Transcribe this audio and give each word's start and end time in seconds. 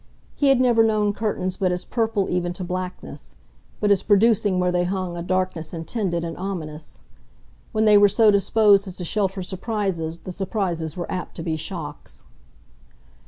He 0.33 0.47
had 0.49 0.59
never 0.59 0.81
known 0.83 1.13
curtains 1.13 1.57
but 1.57 1.71
as 1.71 1.85
purple 1.85 2.27
even 2.27 2.53
to 2.53 2.63
blackness 2.63 3.35
but 3.79 3.91
as 3.91 4.01
producing 4.01 4.57
where 4.57 4.71
they 4.71 4.83
hung 4.85 5.15
a 5.15 5.21
darkness 5.21 5.75
intended 5.75 6.25
and 6.25 6.35
ominous. 6.37 7.03
When 7.71 7.85
they 7.85 7.99
were 7.99 8.09
so 8.09 8.31
disposed 8.31 8.87
as 8.87 8.97
to 8.97 9.05
shelter 9.05 9.43
surprises 9.43 10.21
the 10.21 10.31
surprises 10.31 10.97
were 10.97 11.11
apt 11.11 11.35
to 11.35 11.43
be 11.43 11.55
shocks. 11.55 12.23